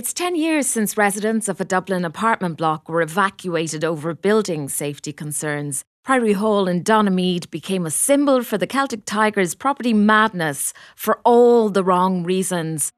[0.00, 5.12] It's 10 years since residents of a Dublin apartment block were evacuated over building safety
[5.12, 5.84] concerns.
[6.04, 11.68] Priory Hall in Donaghmede became a symbol for the Celtic Tigers' property madness for all
[11.68, 12.92] the wrong reasons.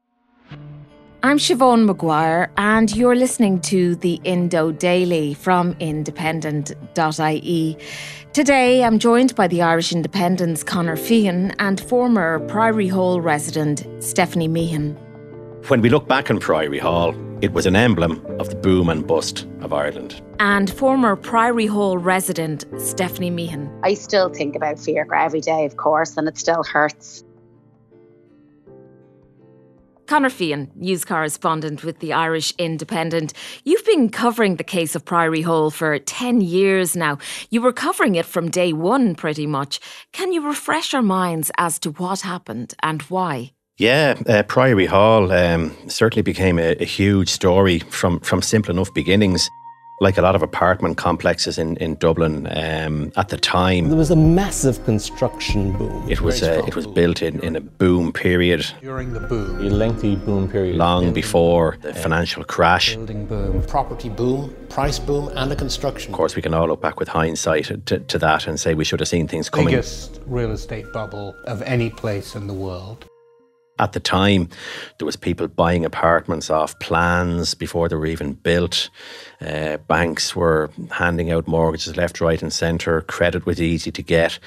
[1.23, 7.77] I'm Siobhan Maguire, and you're listening to the Indo Daily from independent.ie.
[8.31, 14.47] Today, I'm joined by the Irish Independent's Conor Feehan and former Priory Hall resident Stephanie
[14.47, 14.97] Meehan.
[15.69, 19.07] When we look back on Priory Hall, it was an emblem of the boom and
[19.07, 20.21] bust of Ireland.
[20.41, 23.71] And former Priory Hall resident Stephanie Meehan.
[23.81, 27.23] I still think about Fiachra every day, of course, and it still hurts.
[30.05, 33.31] Conor Feehan, news correspondent with the Irish Independent.
[33.63, 37.19] You've been covering the case of Priory Hall for 10 years now.
[37.51, 39.79] You were covering it from day one, pretty much.
[40.11, 43.53] Can you refresh our minds as to what happened and why?
[43.79, 48.93] Yeah, uh, Priory Hall um, certainly became a, a, huge story from, from simple enough
[48.93, 49.49] beginnings.
[49.99, 53.87] Like a lot of apartment complexes in, in Dublin um, at the time.
[53.87, 56.07] There was a massive construction boom.
[56.09, 58.65] It was uh, it was built in, in a boom period.
[58.81, 59.59] During the boom.
[59.59, 60.75] A lengthy boom period.
[60.75, 62.95] Long before the financial crash.
[62.95, 66.81] Building boom, property boom, price boom, and a construction Of course, we can all look
[66.81, 69.67] back with hindsight to, to that and say we should have seen things coming.
[69.67, 73.07] Biggest real estate bubble of any place in the world.
[73.79, 74.49] At the time,
[74.97, 78.89] there was people buying apartments off plans before they were even built.
[79.41, 83.01] Uh, banks were handing out mortgages left, right, and centre.
[83.01, 84.37] Credit was easy to get,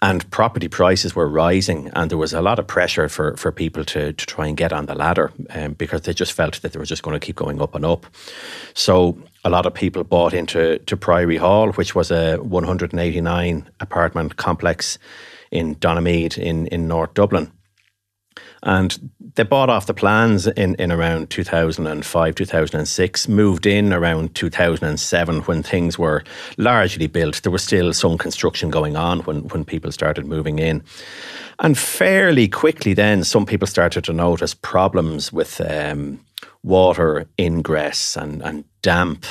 [0.00, 1.90] and property prices were rising.
[1.94, 4.72] And there was a lot of pressure for, for people to, to try and get
[4.72, 7.36] on the ladder um, because they just felt that they were just going to keep
[7.36, 8.06] going up and up.
[8.74, 14.36] So a lot of people bought into to Priory Hall, which was a 189 apartment
[14.36, 14.98] complex
[15.50, 17.50] in Donaghmede in in North Dublin.
[18.62, 25.40] And they bought off the plans in, in around 2005, 2006, moved in around 2007
[25.42, 26.24] when things were
[26.56, 27.42] largely built.
[27.42, 30.82] There was still some construction going on when, when people started moving in.
[31.60, 36.20] And fairly quickly, then, some people started to notice problems with um,
[36.68, 39.24] water ingress and, and damp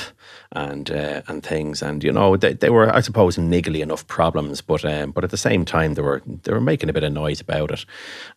[0.52, 1.82] and uh, and things.
[1.82, 5.30] And you know, they, they were, I suppose, niggly enough problems, but um, but at
[5.30, 7.84] the same time, they were they were making a bit of noise about it.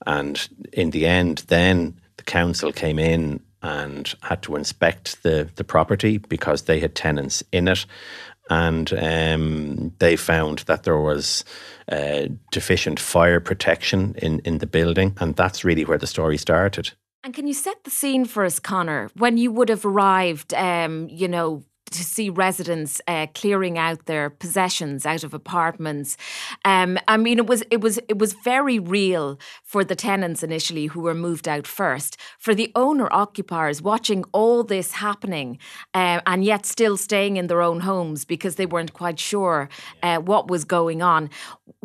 [0.05, 5.63] And in the end, then the council came in and had to inspect the the
[5.63, 7.85] property because they had tenants in it.
[8.49, 11.45] And um, they found that there was
[11.89, 15.15] uh, deficient fire protection in, in the building.
[15.21, 16.91] And that's really where the story started.
[17.23, 21.07] And can you set the scene for us, Conor, when you would have arrived, um,
[21.09, 26.17] you know, to see residents uh, clearing out their possessions out of apartments.
[26.63, 30.85] Um, I mean, it was it was it was very real for the tenants initially
[30.87, 32.17] who were moved out first.
[32.39, 35.59] For the owner occupiers watching all this happening
[35.93, 39.69] uh, and yet still staying in their own homes because they weren't quite sure
[40.01, 41.29] uh, what was going on.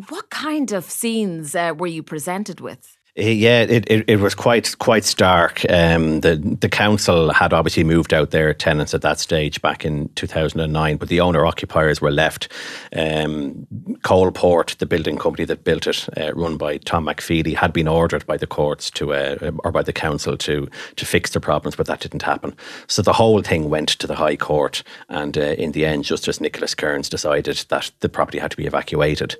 [0.09, 2.96] What kind of scenes uh, were you presented with?
[3.19, 5.65] Yeah, it, it, it was quite quite stark.
[5.71, 10.09] Um, the the council had obviously moved out their tenants at that stage back in
[10.09, 12.47] two thousand and nine, but the owner occupiers were left.
[12.95, 13.65] Um,
[14.03, 18.23] Coalport, the building company that built it, uh, run by Tom McFeely, had been ordered
[18.27, 21.87] by the courts to uh, or by the council to to fix the problems, but
[21.87, 22.55] that didn't happen.
[22.85, 26.39] So the whole thing went to the High Court, and uh, in the end, Justice
[26.39, 29.37] Nicholas Kearns decided that the property had to be evacuated.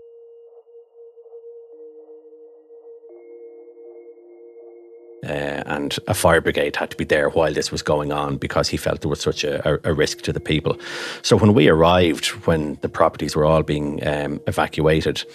[5.25, 8.69] Uh, and a fire brigade had to be there while this was going on because
[8.69, 10.77] he felt there was such a, a risk to the people.
[11.23, 15.25] So when we arrived, when the properties were all being um, evacuated,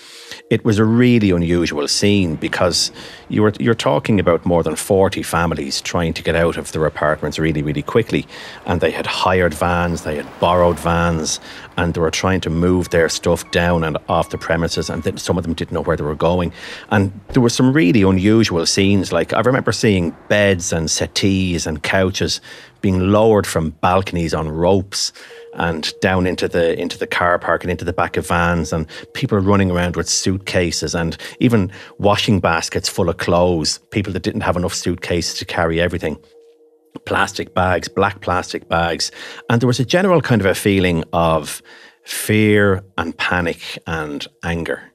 [0.50, 2.92] it was a really unusual scene because
[3.28, 6.86] you were you're talking about more than forty families trying to get out of their
[6.86, 8.24] apartments really really quickly,
[8.66, 11.40] and they had hired vans, they had borrowed vans,
[11.76, 15.18] and they were trying to move their stuff down and off the premises, and then
[15.18, 16.52] some of them didn't know where they were going,
[16.90, 19.12] and there were some really unusual scenes.
[19.12, 22.40] Like I remember seeing beds and settees and couches
[22.80, 25.12] being lowered from balconies on ropes
[25.54, 28.86] and down into the into the car park and into the back of vans and
[29.14, 34.40] people running around with suitcases and even washing baskets full of clothes people that didn't
[34.40, 36.18] have enough suitcases to carry everything
[37.04, 39.10] plastic bags, black plastic bags.
[39.48, 41.62] And there was a general kind of a feeling of
[42.04, 44.91] fear and panic and anger.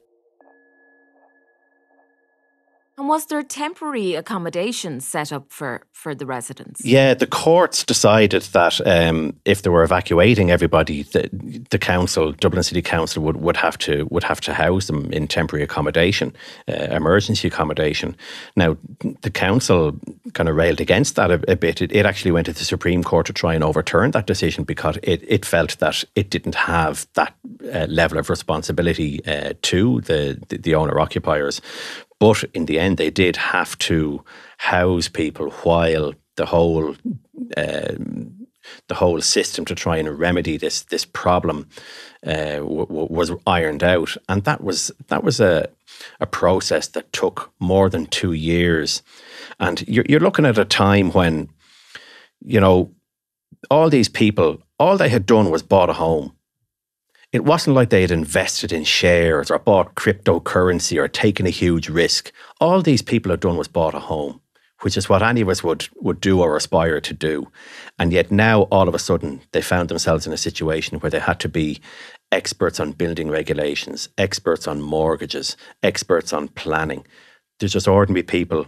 [2.98, 6.84] And was there temporary accommodation set up for, for the residents?
[6.84, 11.30] Yeah, the courts decided that um, if they were evacuating everybody, the,
[11.70, 15.28] the council, Dublin City Council, would, would have to would have to house them in
[15.28, 16.34] temporary accommodation,
[16.68, 18.16] uh, emergency accommodation.
[18.56, 18.76] Now,
[19.22, 19.96] the council
[20.32, 21.80] kind of railed against that a, a bit.
[21.80, 24.98] It, it, actually went to the Supreme Court to try and overturn that decision because
[25.04, 27.34] it, it felt that it didn't have that
[27.72, 31.60] uh, level of responsibility uh, to the, the, the owner occupiers.
[32.20, 34.24] But in the end, they did have to
[34.58, 36.96] house people while the whole
[37.56, 37.94] uh,
[38.88, 41.68] the whole system to try and remedy this this problem
[42.26, 45.68] uh, w- w- was ironed out, and that was that was a
[46.20, 49.02] a process that took more than two years.
[49.58, 51.48] And you're, you're looking at a time when,
[52.40, 52.92] you know,
[53.70, 56.36] all these people, all they had done was bought a home
[57.30, 61.90] it wasn't like they had invested in shares or bought cryptocurrency or taken a huge
[61.90, 62.32] risk.
[62.58, 64.40] All these people had done was bought a home,
[64.80, 67.52] which is what any of us would, would do or aspire to do.
[67.98, 71.18] And yet now, all of a sudden, they found themselves in a situation where they
[71.18, 71.80] had to be
[72.32, 77.04] experts on building regulations, experts on mortgages, experts on planning.
[77.60, 78.66] They're just ordinary people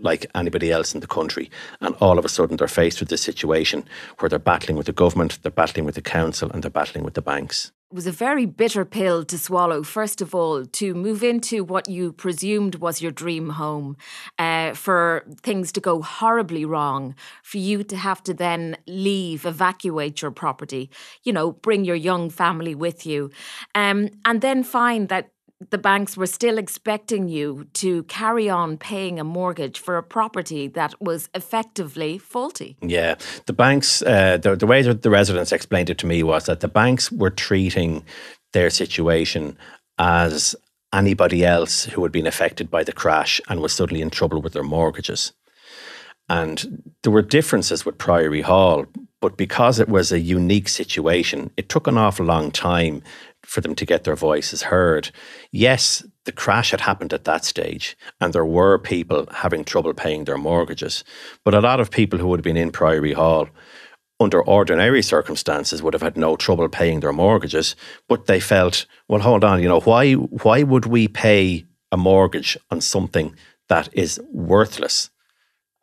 [0.00, 1.50] like anybody else in the country.
[1.80, 3.84] And all of a sudden, they're faced with this situation
[4.18, 7.14] where they're battling with the government, they're battling with the council, and they're battling with
[7.14, 9.82] the banks was a very bitter pill to swallow.
[9.82, 13.96] First of all, to move into what you presumed was your dream home,
[14.38, 20.22] uh, for things to go horribly wrong, for you to have to then leave, evacuate
[20.22, 20.90] your property,
[21.24, 23.30] you know, bring your young family with you,
[23.74, 25.30] um, and then find that
[25.70, 30.68] the banks were still expecting you to carry on paying a mortgage for a property
[30.68, 32.76] that was effectively faulty.
[32.80, 33.16] Yeah,
[33.46, 36.60] the banks, uh, the, the way that the residents explained it to me was that
[36.60, 38.04] the banks were treating
[38.52, 39.56] their situation
[39.98, 40.54] as
[40.92, 44.52] anybody else who had been affected by the crash and was suddenly in trouble with
[44.52, 45.32] their mortgages.
[46.28, 48.86] And there were differences with Priory Hall,
[49.20, 53.02] but because it was a unique situation, it took an awful long time
[53.44, 55.10] for them to get their voices heard.
[55.50, 60.24] Yes, the crash had happened at that stage, and there were people having trouble paying
[60.24, 61.04] their mortgages.
[61.44, 63.48] But a lot of people who would have been in Priory Hall
[64.20, 67.74] under ordinary circumstances would have had no trouble paying their mortgages,
[68.08, 72.56] but they felt, well, hold on, you know, why why would we pay a mortgage
[72.70, 73.34] on something
[73.68, 75.10] that is worthless?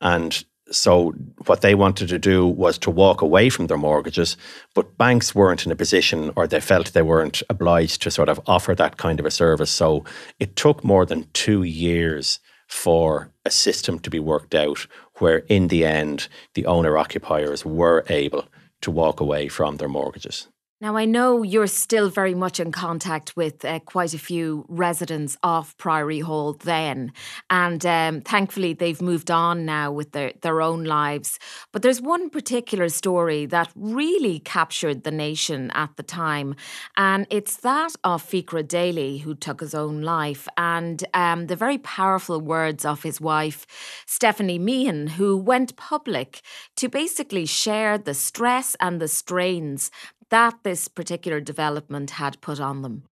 [0.02, 1.14] And so
[1.46, 4.38] what they wanted to do was to walk away from their mortgages,
[4.76, 8.40] but banks weren't in a position or they felt they weren't obliged to sort of
[8.48, 9.72] offer that kind of a service.
[9.72, 10.06] So
[10.40, 14.86] it took more than two years for a system to be worked out
[15.16, 18.48] where in the end the owner occupiers were able
[18.82, 20.48] to walk away from their mortgages.
[20.82, 25.38] Now, I know you're still very much in contact with uh, quite a few residents
[25.44, 27.12] of Priory Hall then,
[27.50, 31.38] and um, thankfully they've moved on now with their, their own lives.
[31.74, 36.56] But there's one particular story that really captured the nation at the time,
[36.96, 41.80] and it's that of Fiachra Daly, who took his own life, and um, the very
[41.80, 43.68] powerful words of his wife,
[44.06, 46.40] Stephanie Meehan, who went public
[46.78, 49.92] to basically share the stress and the strains
[50.30, 53.04] that this particular development had put on them?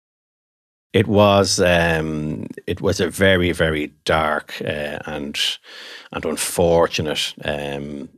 [0.93, 5.37] It was um, it was a very very dark uh, and
[6.11, 8.09] and unfortunate um,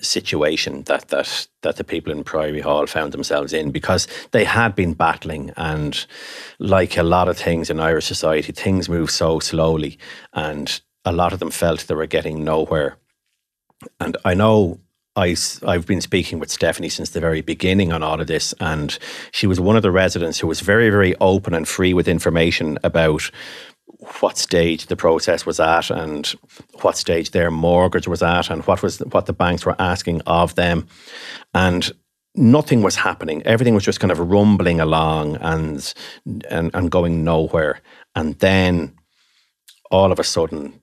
[0.00, 4.74] situation that that that the people in Priory Hall found themselves in because they had
[4.74, 6.06] been battling and
[6.58, 9.98] like a lot of things in Irish society, things move so slowly
[10.32, 12.96] and a lot of them felt they were getting nowhere.
[14.00, 14.80] And I know
[15.16, 15.34] I,
[15.66, 18.98] I've been speaking with Stephanie since the very beginning on all of this, and
[19.32, 22.78] she was one of the residents who was very, very open and free with information
[22.84, 23.30] about
[24.20, 26.34] what stage the process was at and
[26.82, 30.54] what stage their mortgage was at and what was what the banks were asking of
[30.54, 30.86] them.
[31.54, 31.90] And
[32.34, 33.42] nothing was happening.
[33.44, 35.94] Everything was just kind of rumbling along and
[36.50, 37.80] and, and going nowhere.
[38.14, 38.94] And then
[39.90, 40.80] all of a sudden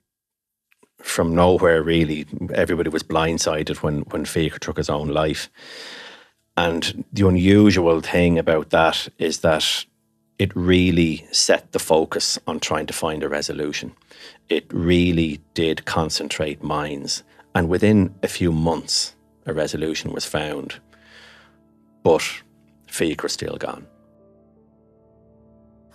[1.04, 5.50] from nowhere really everybody was blindsided when when Fiachra took his own life
[6.56, 9.86] and the unusual thing about that is that
[10.40, 13.94] it really set the focus on trying to find a resolution.
[14.50, 17.24] It really did concentrate minds.
[17.56, 20.80] And within a few months, a resolution was found.
[22.04, 22.24] But
[22.88, 23.88] Fiachra still gone.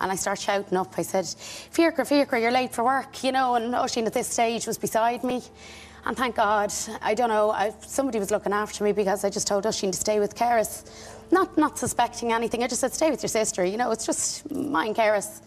[0.01, 0.93] And I start shouting up.
[0.97, 3.55] I said, Fiachra, Fiachra, you're late for work, you know.
[3.55, 5.41] And Oisín at this stage was beside me.
[6.05, 9.47] And thank God, I don't know, I, somebody was looking after me because I just
[9.47, 10.89] told Oisín to stay with Keris.
[11.31, 14.49] Not, not suspecting anything, I just said, stay with your sister, you know, it's just
[14.49, 15.41] mine, Keris.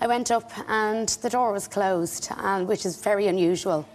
[0.00, 3.86] I went up and the door was closed, and, which is very unusual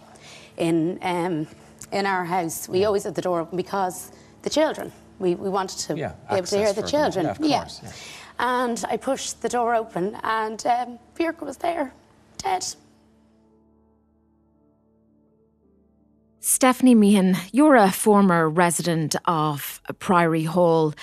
[0.56, 1.48] in, um,
[1.90, 2.68] in our house.
[2.68, 6.36] We always had the door open because the children, we, we wanted to yeah, be
[6.36, 7.26] able to hear the children.
[7.26, 7.36] Them.
[7.40, 7.92] Yeah, course, yeah.
[8.38, 10.98] And I pushed the door open, and um,
[11.40, 11.92] was there,
[12.38, 12.64] dead.
[16.48, 20.94] Stephanie Meehan, you're a former resident of Priory Hall,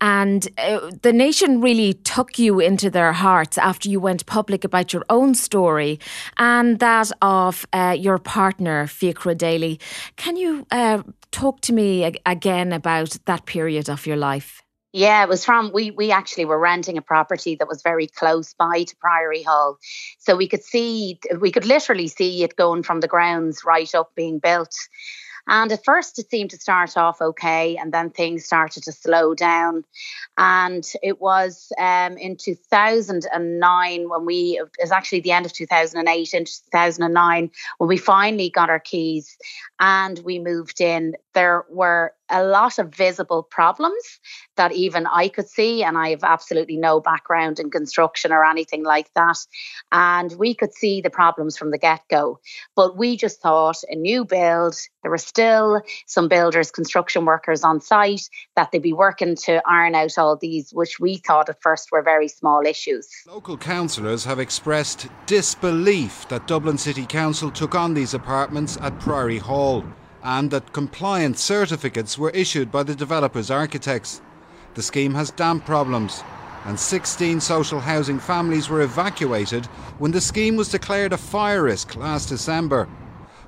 [0.00, 4.92] and uh, the nation really took you into their hearts after you went public about
[4.92, 5.98] your own story
[6.36, 9.80] and that of uh, your partner, Fiachra Daly.
[10.14, 14.63] Can you uh, talk to me again about that period of your life?
[14.96, 18.54] Yeah, it was from we we actually were renting a property that was very close
[18.54, 19.76] by to Priory Hall.
[20.20, 24.14] So we could see we could literally see it going from the grounds right up
[24.14, 24.72] being built.
[25.46, 29.34] And at first, it seemed to start off okay, and then things started to slow
[29.34, 29.84] down.
[30.38, 36.32] And it was um, in 2009 when we, it was actually the end of 2008
[36.32, 39.36] into 2009 when we finally got our keys
[39.80, 41.14] and we moved in.
[41.34, 44.18] There were a lot of visible problems
[44.56, 48.82] that even I could see, and I have absolutely no background in construction or anything
[48.82, 49.38] like that.
[49.92, 52.40] And we could see the problems from the get go.
[52.74, 57.80] But we just thought a new build, there were still some builders, construction workers on
[57.80, 61.92] site, that they'd be working to iron out all these, which we thought at first
[61.92, 63.08] were very small issues.
[63.26, 69.38] Local councillors have expressed disbelief that Dublin City Council took on these apartments at Priory
[69.38, 69.84] Hall
[70.24, 74.22] and that compliance certificates were issued by the developer's architects.
[74.74, 76.24] The scheme has damp problems,
[76.64, 79.66] and 16 social housing families were evacuated
[79.98, 82.88] when the scheme was declared a fire risk last December.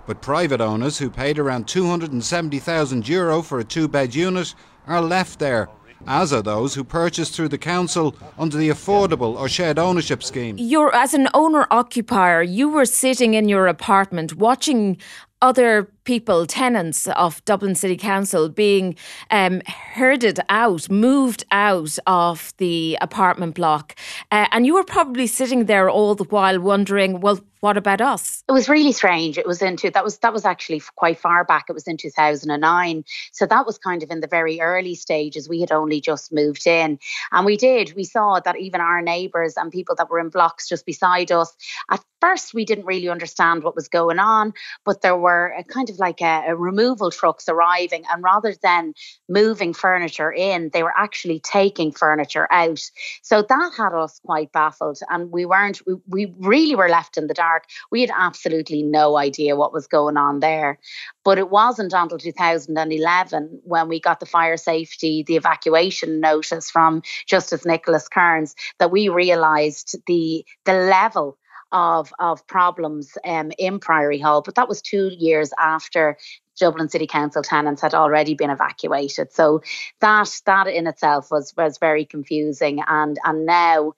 [0.06, 4.54] But private owners who paid around 270,000 euro for a two bed unit
[4.86, 5.68] are left there
[6.06, 10.56] as are those who purchased through the council under the affordable or shared ownership scheme.
[10.58, 14.98] You're as an owner occupier, you were sitting in your apartment watching
[15.42, 18.96] other people, tenants of Dublin City Council, being
[19.30, 23.94] um, herded out, moved out of the apartment block.
[24.30, 28.44] Uh, and you were probably sitting there all the while wondering, well, what about us?
[28.48, 29.38] It was really strange.
[29.38, 31.64] It was into that was that was actually quite far back.
[31.68, 33.04] It was in 2009.
[33.32, 35.48] So that was kind of in the very early stages.
[35.48, 37.00] We had only just moved in.
[37.32, 37.94] And we did.
[37.96, 41.56] We saw that even our neighbours and people that were in blocks just beside us,
[41.90, 44.52] at first we didn't really understand what was going on,
[44.84, 48.94] but there were kind of like a, a removal trucks arriving, and rather than
[49.28, 52.82] moving furniture in, they were actually taking furniture out.
[53.22, 55.80] So that had us quite baffled, and we weren't.
[55.86, 57.55] We, we really were left in the dark.
[57.90, 60.78] We had absolutely no idea what was going on there.
[61.24, 67.02] But it wasn't until 2011 when we got the fire safety, the evacuation notice from
[67.26, 71.38] Justice Nicholas Kearns that we realised the the level
[71.72, 76.16] of of problems um, in Priory Hall, but that was two years after
[76.58, 79.32] Dublin City Council tenants had already been evacuated.
[79.32, 79.62] So
[80.00, 82.82] that that in itself was was very confusing.
[82.86, 83.92] And and now,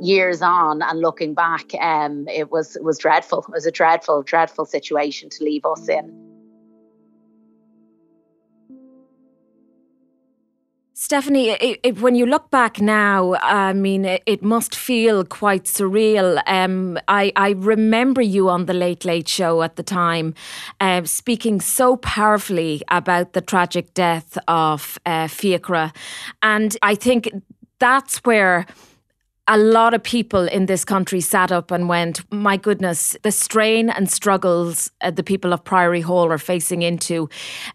[0.00, 3.40] years on and looking back, um, it was it was dreadful.
[3.40, 6.31] It was a dreadful, dreadful situation to leave us in.
[11.04, 15.64] Stephanie, it, it, when you look back now, I mean, it, it must feel quite
[15.64, 16.40] surreal.
[16.46, 20.32] Um, I, I, remember you on the Late Late Show at the time,
[20.80, 25.92] uh, speaking so powerfully about the tragic death of uh, Fiachra,
[26.40, 27.32] and I think
[27.80, 28.64] that's where
[29.48, 33.90] a lot of people in this country sat up and went, my goodness, the strain
[33.90, 37.28] and struggles uh, the people of Priory Hall are facing into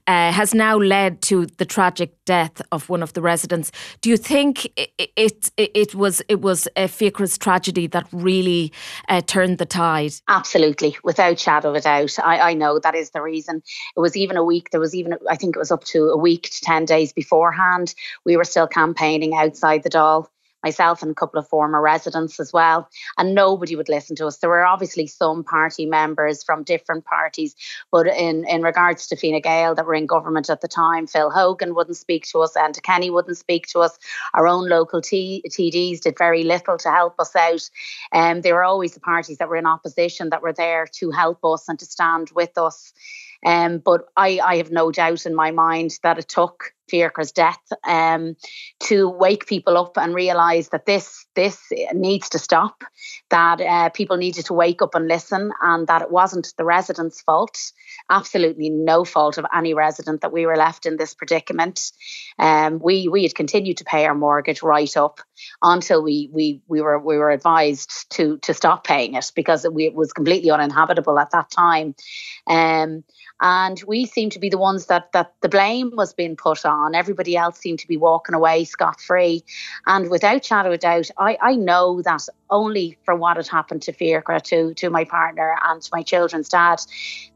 [0.07, 3.71] uh, has now led to the tragic death of one of the residents.
[4.01, 8.71] Do you think it it, it was it was a Fiachra's tragedy that really
[9.09, 10.13] uh, turned the tide?
[10.29, 12.17] Absolutely, without shadow of a doubt.
[12.19, 13.61] I, I know that is the reason.
[13.95, 14.69] It was even a week.
[14.71, 17.93] There was even I think it was up to a week to ten days beforehand.
[18.25, 20.27] We were still campaigning outside the Dáil
[20.67, 22.89] myself and a couple of former residents as well.
[23.17, 24.37] And nobody would listen to us.
[24.37, 27.55] There were obviously some party members from different parties,
[27.91, 31.31] but in, in regards to Fine Gael that were in government at the time, Phil
[31.31, 33.97] Hogan wouldn't speak to us, and Kenny wouldn't speak to us.
[34.33, 37.69] Our own local T- TDs did very little to help us out.
[38.11, 41.11] And um, they were always the parties that were in opposition that were there to
[41.11, 42.93] help us and to stand with us.
[43.45, 47.61] Um, but I, I have no doubt in my mind that it took Fiachra's death
[47.87, 48.35] um,
[48.81, 51.61] to wake people up and realise that this this
[51.93, 52.83] needs to stop,
[53.29, 57.21] that uh, people needed to wake up and listen, and that it wasn't the residents'
[57.21, 57.57] fault,
[58.09, 61.91] absolutely no fault of any resident that we were left in this predicament.
[62.39, 65.19] Um, we we had continued to pay our mortgage right up
[65.61, 69.73] until we we we were we were advised to to stop paying it because it,
[69.77, 71.95] it was completely uninhabitable at that time.
[72.47, 73.03] Um,
[73.41, 76.95] and we seem to be the ones that that the blame was being put on.
[76.95, 79.43] Everybody else seemed to be walking away scot free,
[79.85, 83.93] and without shadow of doubt, I I know that only for what had happened to
[83.93, 86.81] Fiachra, to to my partner and to my children's dad,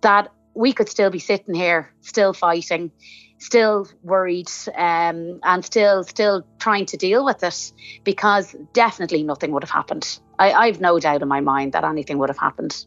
[0.02, 2.92] that we could still be sitting here, still fighting,
[3.38, 7.72] still worried, um, and still still trying to deal with it,
[8.04, 10.20] because definitely nothing would have happened.
[10.40, 12.86] I, I've no doubt in my mind that anything would have happened.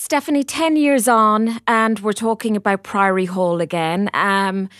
[0.00, 4.08] Stephanie, 10 years on, and we're talking about Priory Hall again.
[4.14, 4.70] Um,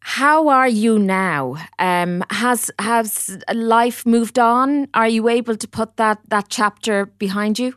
[0.00, 1.54] how are you now?
[1.78, 4.88] Um, has has life moved on?
[4.92, 7.74] Are you able to put that that chapter behind you?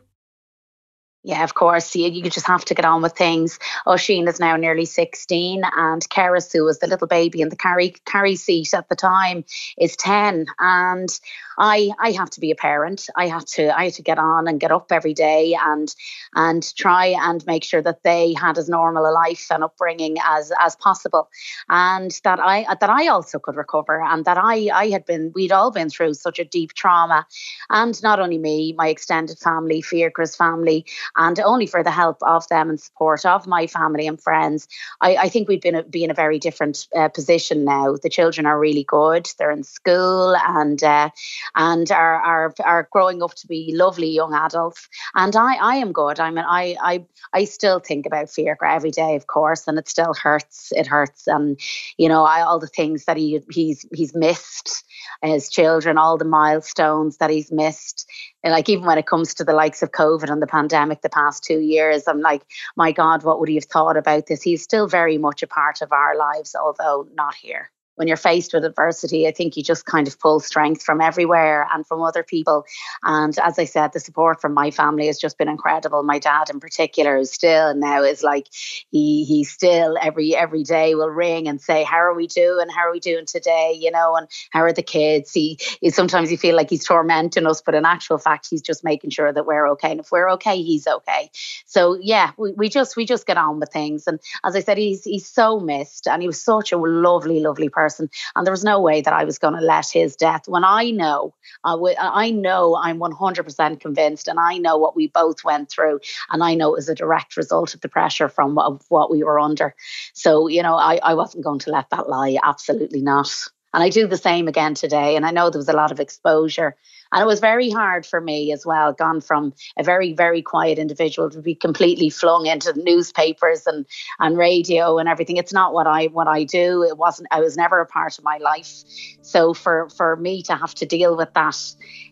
[1.22, 1.94] Yeah, of course.
[1.94, 3.58] You, you just have to get on with things.
[3.86, 7.94] Oisín is now nearly 16, and Keris, who was the little baby in the carry
[8.04, 9.44] carry seat at the time,
[9.78, 10.46] is 10.
[10.58, 11.08] And
[11.58, 13.08] I I have to be a parent.
[13.16, 15.94] I have to I have to get on and get up every day and
[16.34, 20.52] and try and make sure that they had as normal a life and upbringing as
[20.58, 21.28] as possible,
[21.68, 25.52] and that I that I also could recover, and that I I had been we'd
[25.52, 27.26] all been through such a deep trauma,
[27.70, 32.48] and not only me, my extended family, Fiachra's family, and only for the help of
[32.48, 34.68] them and support of my family and friends,
[35.00, 37.96] I, I think we'd been a, be in a very different uh, position now.
[38.02, 40.82] The children are really good; they're in school and.
[40.82, 41.10] Uh,
[41.54, 44.88] and are, are are growing up to be lovely young adults.
[45.14, 46.20] And I, I am good.
[46.20, 49.88] I mean, I, I, I still think about Fiachra every day, of course, and it
[49.88, 50.72] still hurts.
[50.72, 51.58] It hurts, and
[51.96, 54.84] you know, I, all the things that he he's he's missed,
[55.22, 58.06] his children, all the milestones that he's missed.
[58.42, 61.08] And like even when it comes to the likes of COVID and the pandemic the
[61.08, 62.42] past two years, I'm like,
[62.76, 64.42] my God, what would he have thought about this?
[64.42, 68.52] He's still very much a part of our lives, although not here when you're faced
[68.52, 72.22] with adversity, I think you just kind of pull strength from everywhere and from other
[72.22, 72.64] people.
[73.02, 76.02] And as I said, the support from my family has just been incredible.
[76.02, 78.48] My dad, in particular, is still now is like
[78.90, 82.68] he he still every every day will ring and say, "How are we doing?
[82.68, 85.32] How are we doing today?" You know, and how are the kids?
[85.32, 88.84] He, he sometimes you feel like he's tormenting us, but in actual fact, he's just
[88.84, 89.92] making sure that we're okay.
[89.92, 91.30] And if we're okay, he's okay.
[91.66, 94.06] So yeah, we, we just we just get on with things.
[94.06, 97.68] And as I said, he's he's so missed, and he was such a lovely, lovely
[97.68, 98.08] person person.
[98.34, 100.90] And there was no way that I was going to let his death, when I
[100.90, 106.00] know, uh, I know I'm 100% convinced, and I know what we both went through,
[106.30, 109.22] and I know it was a direct result of the pressure from what, what we
[109.22, 109.74] were under.
[110.14, 112.38] So, you know, I, I wasn't going to let that lie.
[112.42, 113.30] Absolutely not.
[113.74, 115.16] And I do the same again today.
[115.16, 116.76] And I know there was a lot of exposure
[117.14, 120.80] and it was very hard for me as well, gone from a very, very quiet
[120.80, 123.86] individual to be completely flung into the newspapers and,
[124.18, 125.36] and radio and everything.
[125.36, 126.82] It's not what I what I do.
[126.82, 128.82] It wasn't I was never a part of my life.
[129.22, 131.56] So for for me to have to deal with that,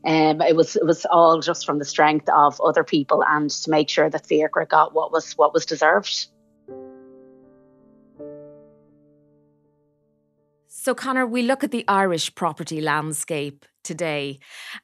[0.05, 3.71] um, it was it was all just from the strength of other people and to
[3.71, 6.29] make sure that Fiachra got what was what was deserved.
[10.83, 14.39] So, Conor, we look at the Irish property landscape today.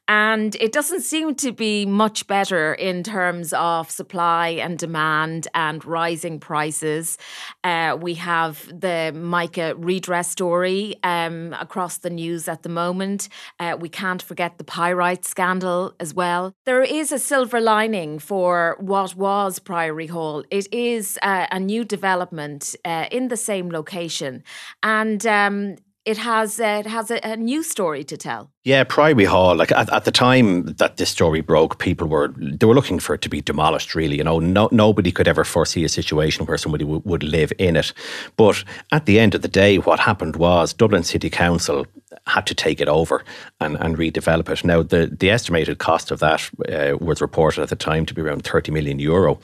[0.07, 5.83] And it doesn't seem to be much better in terms of supply and demand and
[5.85, 7.17] rising prices.
[7.63, 13.29] Uh, we have the Mica redress story um, across the news at the moment.
[13.59, 16.53] Uh, we can't forget the pyrite scandal as well.
[16.65, 20.43] There is a silver lining for what was Priory Hall.
[20.49, 24.43] It is uh, a new development uh, in the same location.
[24.83, 28.51] And um, it has uh, it has a, a new story to tell.
[28.65, 29.55] Yeah, Priory Hall.
[29.55, 33.13] Like at, at the time that this story broke, people were they were looking for
[33.13, 33.95] it to be demolished.
[33.95, 37.53] Really, you know, no, nobody could ever foresee a situation where somebody w- would live
[37.57, 37.93] in it.
[38.35, 41.87] But at the end of the day, what happened was Dublin City Council
[42.27, 43.23] had to take it over
[43.59, 44.63] and, and redevelop it.
[44.63, 48.21] Now, the, the estimated cost of that uh, was reported at the time to be
[48.21, 49.39] around 30 million euro.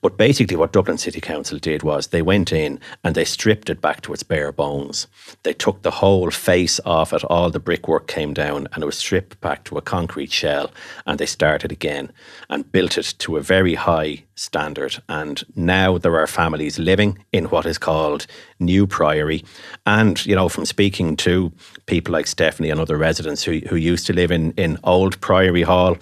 [0.00, 3.80] But basically, what Dublin City Council did was they went in and they stripped it
[3.80, 5.06] back to its bare bones.
[5.42, 8.98] They took the whole face off it, all the brickwork came down, and it was
[8.98, 10.70] stripped back to a concrete shell.
[11.06, 12.10] And they started again
[12.48, 15.02] and built it to a very high standard.
[15.08, 18.26] And now there are families living in what is called
[18.58, 19.44] New Priory.
[19.86, 21.52] And, you know, from speaking to
[21.86, 25.62] people like Stephanie and other residents who, who used to live in, in Old Priory
[25.62, 25.96] Hall,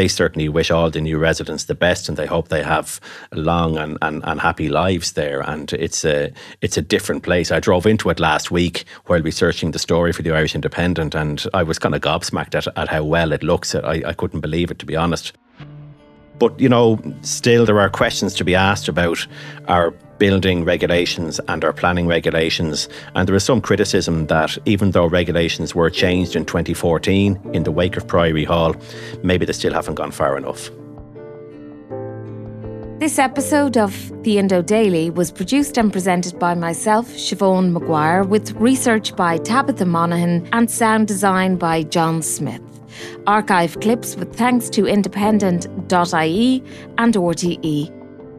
[0.00, 2.98] they certainly wish all the new residents the best and they hope they have
[3.34, 5.42] long and, and, and happy lives there.
[5.42, 6.32] And it's a
[6.62, 7.52] it's a different place.
[7.52, 11.44] I drove into it last week while researching the story for the Irish Independent and
[11.52, 13.74] I was kind of gobsmacked at, at how well it looks.
[13.74, 15.34] I, I couldn't believe it to be honest.
[16.40, 19.24] But, you know, still there are questions to be asked about
[19.68, 22.88] our building regulations and our planning regulations.
[23.14, 27.70] And there is some criticism that even though regulations were changed in 2014 in the
[27.70, 28.74] wake of Priory Hall,
[29.22, 30.70] maybe they still haven't gone far enough.
[33.00, 33.92] This episode of
[34.24, 39.86] The Indo Daily was produced and presented by myself, Siobhan Maguire, with research by Tabitha
[39.86, 42.69] Monaghan and sound design by John Smith.
[43.26, 46.62] Archive clips with thanks to independent.ie
[46.98, 47.96] and RTE.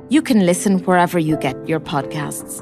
[0.09, 2.61] You can listen wherever you get your podcasts.